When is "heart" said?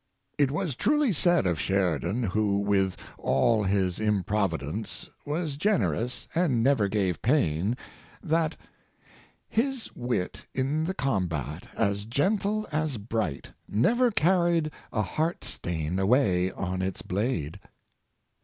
15.03-15.43